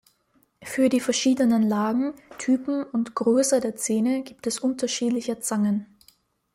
Für 0.63 0.89
die 0.89 0.99
verschiedenen 0.99 1.61
Lagen, 1.61 2.15
Typen 2.39 2.83
und 2.85 3.13
Größe 3.13 3.59
der 3.59 3.75
Zähne 3.75 4.23
gibt 4.23 4.47
es 4.47 4.57
unterschiedliche 4.57 5.37
Zangen. 5.41 5.95